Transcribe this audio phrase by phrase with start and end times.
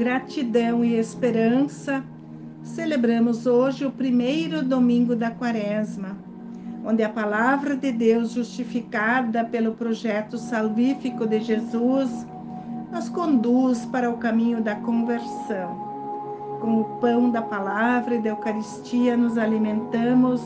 [0.00, 2.02] gratidão e esperança,
[2.62, 6.16] celebramos hoje o primeiro domingo da quaresma,
[6.82, 12.26] onde a palavra de Deus, justificada pelo projeto salvífico de Jesus,
[12.90, 15.76] nos conduz para o caminho da conversão.
[16.62, 20.40] Com o pão da palavra e da Eucaristia, nos alimentamos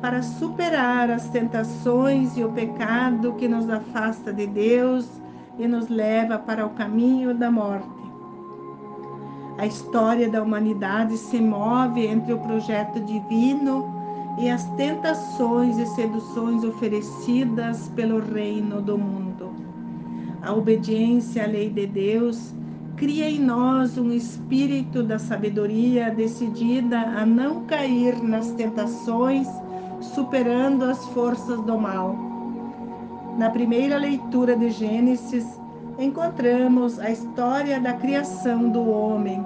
[0.00, 5.08] para superar as tentações e o pecado que nos afasta de Deus
[5.58, 8.01] e nos leva para o caminho da morte.
[9.58, 13.92] A história da humanidade se move entre o projeto divino
[14.38, 19.50] e as tentações e seduções oferecidas pelo reino do mundo.
[20.42, 22.54] A obediência à lei de Deus
[22.96, 29.46] cria em nós um espírito da sabedoria decidida a não cair nas tentações,
[30.00, 32.16] superando as forças do mal.
[33.38, 35.60] Na primeira leitura de Gênesis,
[35.98, 39.44] encontramos a história da criação do homem,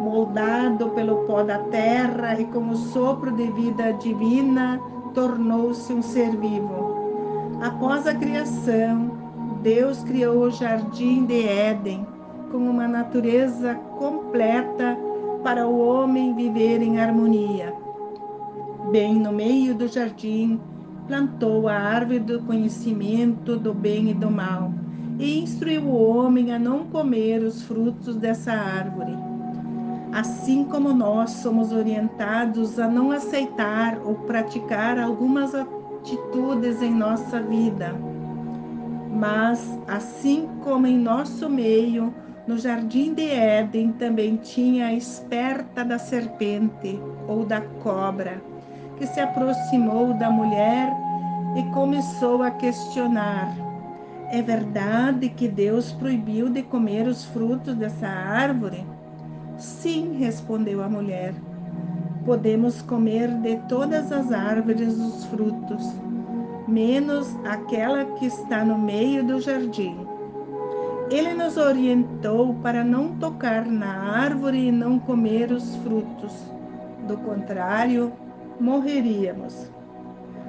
[0.00, 4.80] moldado pelo pó da terra e com o sopro de vida divina,
[5.14, 6.96] tornou-se um ser vivo.
[7.60, 9.10] Após a criação,
[9.62, 12.06] Deus criou o jardim de Éden
[12.50, 14.96] com uma natureza completa
[15.42, 17.74] para o homem viver em harmonia.
[18.90, 20.60] Bem no meio do jardim,
[21.06, 24.70] plantou a árvore do conhecimento do bem e do mal
[25.18, 29.16] e instruiu o homem a não comer os frutos dessa árvore.
[30.12, 37.94] Assim como nós somos orientados a não aceitar ou praticar algumas atitudes em nossa vida,
[39.12, 42.14] mas assim como em nosso meio,
[42.46, 48.40] no jardim de Éden também tinha a esperta da serpente ou da cobra,
[48.96, 50.92] que se aproximou da mulher
[51.56, 53.65] e começou a questionar
[54.30, 58.84] é verdade que Deus proibiu de comer os frutos dessa árvore?
[59.56, 61.34] Sim, respondeu a mulher.
[62.24, 65.94] Podemos comer de todas as árvores os frutos,
[66.66, 69.96] menos aquela que está no meio do jardim.
[71.08, 76.34] Ele nos orientou para não tocar na árvore e não comer os frutos.
[77.06, 78.12] Do contrário,
[78.58, 79.70] morreríamos.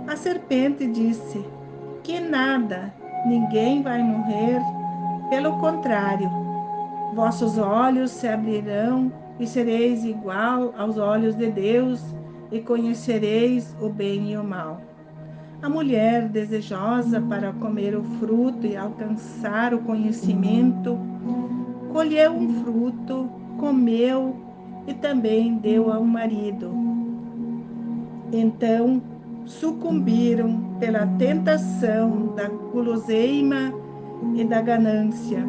[0.08, 1.46] A serpente disse:
[2.02, 2.92] Que nada,
[3.26, 4.62] ninguém vai morrer.
[5.30, 6.30] Pelo contrário,
[7.14, 12.02] vossos olhos se abrirão e sereis igual aos olhos de Deus
[12.52, 14.82] e conhecereis o bem e o mal.
[15.62, 20.98] A mulher desejosa para comer o fruto e alcançar o conhecimento,
[21.92, 24.36] colheu um fruto, comeu
[24.86, 26.72] e também deu ao marido.
[28.32, 29.02] Então
[29.48, 33.74] sucumbiram pela tentação da guloseima
[34.36, 35.48] e da ganância.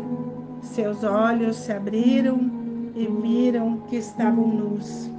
[0.63, 2.51] Seus olhos se abriram
[2.95, 5.11] e viram que estavam nus.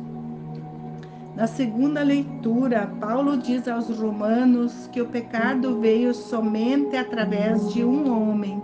[1.36, 8.12] Na segunda leitura, Paulo diz aos Romanos que o pecado veio somente através de um
[8.12, 8.62] homem,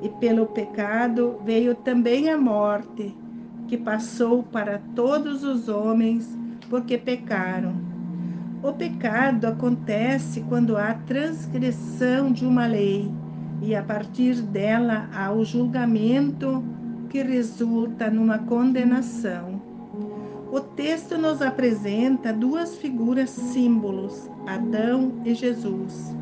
[0.00, 3.14] e pelo pecado veio também a morte,
[3.68, 6.38] que passou para todos os homens,
[6.70, 7.89] porque pecaram.
[8.62, 13.10] O pecado acontece quando há transgressão de uma lei
[13.62, 16.62] e a partir dela há o julgamento
[17.08, 19.62] que resulta numa condenação.
[20.52, 26.14] O texto nos apresenta duas figuras símbolos, Adão e Jesus.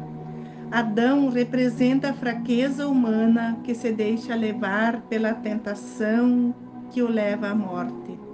[0.70, 6.54] Adão representa a fraqueza humana que se deixa levar pela tentação
[6.90, 8.27] que o leva à morte.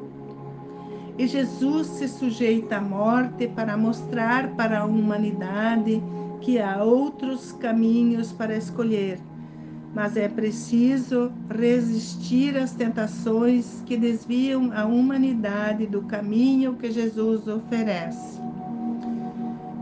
[1.17, 6.03] E Jesus se sujeita à morte para mostrar para a humanidade
[6.41, 9.21] que há outros caminhos para escolher,
[9.95, 18.41] mas é preciso resistir às tentações que desviam a humanidade do caminho que Jesus oferece.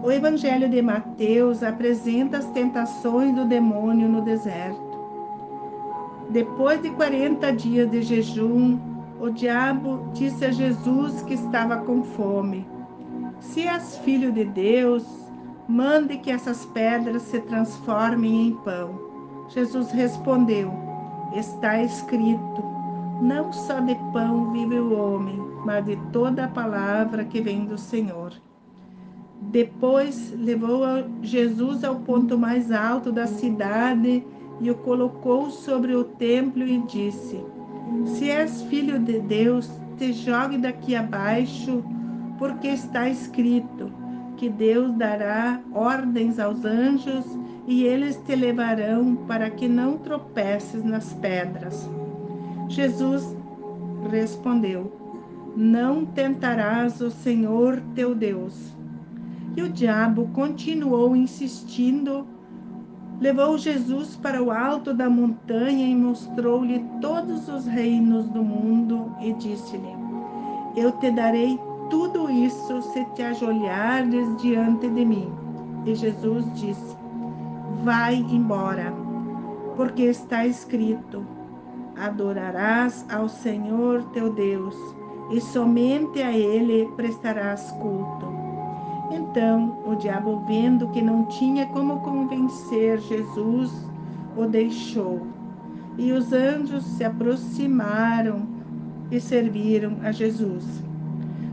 [0.04, 4.92] O Evangelho de Mateus apresenta as tentações do demônio no deserto.
[6.28, 8.91] Depois de 40 dias de jejum,
[9.22, 12.66] o diabo disse a Jesus que estava com fome:
[13.38, 15.06] Se és filho de Deus,
[15.68, 19.00] mande que essas pedras se transformem em pão.
[19.48, 20.72] Jesus respondeu:
[21.36, 22.64] Está escrito:
[23.22, 27.78] Não só de pão vive o homem, mas de toda a palavra que vem do
[27.78, 28.32] Senhor.
[29.40, 30.82] Depois levou
[31.22, 34.26] Jesus ao ponto mais alto da cidade
[34.60, 37.40] e o colocou sobre o templo e disse:
[38.04, 41.84] se és filho de Deus, te jogue daqui abaixo,
[42.38, 43.92] porque está escrito
[44.36, 47.24] que Deus dará ordens aos anjos
[47.66, 51.88] e eles te levarão para que não tropeces nas pedras.
[52.68, 53.36] Jesus
[54.10, 54.92] respondeu:
[55.56, 58.74] Não tentarás o Senhor teu Deus.
[59.56, 62.26] E o diabo continuou insistindo
[63.22, 69.32] Levou Jesus para o alto da montanha e mostrou-lhe todos os reinos do mundo e
[69.34, 69.94] disse-lhe:
[70.74, 71.56] Eu te darei
[71.88, 75.32] tudo isso se te ajoelhares diante de mim.
[75.86, 76.96] E Jesus disse:
[77.84, 78.92] Vai embora,
[79.76, 81.24] porque está escrito:
[81.96, 84.74] Adorarás ao Senhor teu Deus,
[85.30, 88.31] e somente a ele prestarás culto.
[89.10, 93.70] Então o diabo, vendo que não tinha como convencer Jesus,
[94.36, 95.26] o deixou.
[95.98, 98.42] E os anjos se aproximaram
[99.10, 100.64] e serviram a Jesus.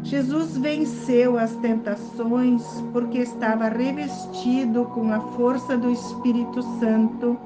[0.04, 2.63] Jesus venceu as tentações
[2.94, 7.38] porque estava revestido com a força do Espírito Santo,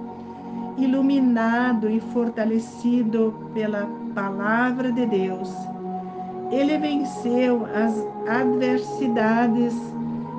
[0.77, 5.51] iluminado e fortalecido pela palavra de Deus.
[6.51, 9.73] Ele venceu as adversidades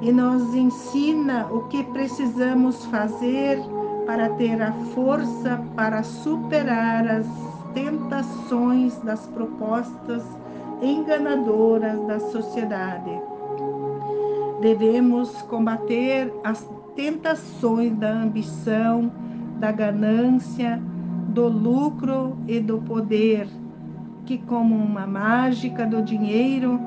[0.05, 3.59] e nos ensina o que precisamos fazer
[4.06, 7.27] para ter a força para superar as
[7.73, 10.23] tentações das propostas
[10.83, 13.19] enganadoras da sociedade.
[14.61, 19.11] Devemos combater as tentações da ambição,
[19.59, 20.83] da ganância,
[21.29, 23.49] do lucro e do poder,
[24.27, 26.79] que, como uma mágica do dinheiro,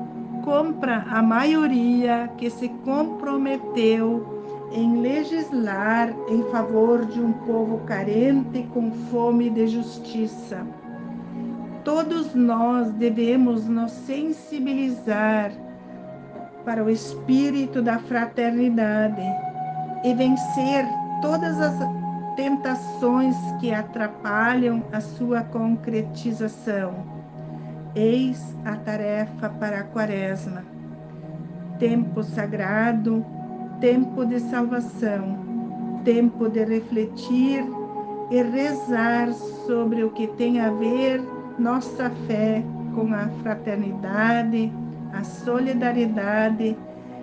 [0.48, 8.90] compra a maioria que se comprometeu em legislar em favor de um povo carente com
[9.10, 10.66] fome de justiça.
[11.84, 15.52] Todos nós devemos nos sensibilizar
[16.64, 19.20] para o espírito da fraternidade
[20.02, 20.86] e vencer
[21.20, 21.74] todas as
[22.36, 27.17] tentações que atrapalham a sua concretização
[27.94, 30.62] Eis a tarefa para a quaresma.
[31.78, 33.24] Tempo sagrado,
[33.80, 35.38] tempo de salvação,
[36.04, 37.64] tempo de refletir
[38.30, 39.32] e rezar
[39.66, 41.22] sobre o que tem a ver
[41.58, 42.62] nossa fé
[42.94, 44.72] com a fraternidade,
[45.12, 46.76] a solidariedade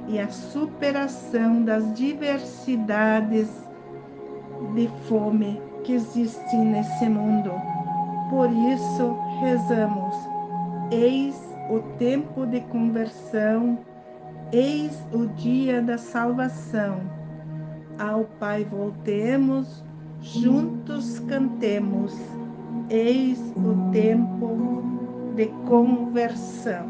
[0.08, 3.50] e a superação das diversidades
[4.74, 7.52] de fome que existem nesse mundo.
[8.30, 10.35] Por isso, rezamos
[10.92, 11.36] Eis
[11.70, 13.80] o tempo de conversão,
[14.52, 17.02] eis o dia da salvação.
[17.98, 19.84] Ao Pai voltemos,
[20.22, 22.16] juntos cantemos,
[22.90, 24.84] eis o tempo
[25.36, 26.86] de conversão.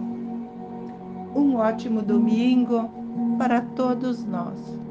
[1.33, 2.89] Um ótimo domingo
[3.37, 4.84] para todos nós.